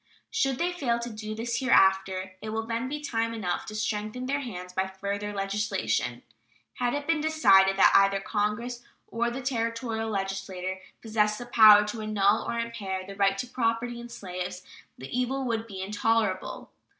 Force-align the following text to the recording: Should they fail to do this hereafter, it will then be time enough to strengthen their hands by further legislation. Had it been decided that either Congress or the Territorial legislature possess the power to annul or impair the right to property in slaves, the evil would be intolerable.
Should 0.31 0.57
they 0.57 0.71
fail 0.71 0.97
to 0.97 1.11
do 1.11 1.35
this 1.35 1.59
hereafter, 1.59 2.35
it 2.41 2.49
will 2.49 2.65
then 2.65 2.89
be 2.89 2.99
time 3.01 3.35
enough 3.35 3.67
to 3.67 3.75
strengthen 3.75 4.25
their 4.25 4.39
hands 4.39 4.73
by 4.73 4.87
further 4.87 5.31
legislation. 5.31 6.23
Had 6.77 6.95
it 6.95 7.05
been 7.05 7.21
decided 7.21 7.77
that 7.77 7.93
either 7.93 8.19
Congress 8.19 8.81
or 9.05 9.29
the 9.29 9.43
Territorial 9.43 10.09
legislature 10.09 10.79
possess 11.03 11.37
the 11.37 11.45
power 11.45 11.85
to 11.85 12.01
annul 12.01 12.41
or 12.47 12.57
impair 12.57 13.05
the 13.05 13.15
right 13.15 13.37
to 13.37 13.45
property 13.45 13.99
in 13.99 14.09
slaves, 14.09 14.63
the 14.97 15.05
evil 15.15 15.43
would 15.43 15.67
be 15.67 15.83
intolerable. 15.83 16.71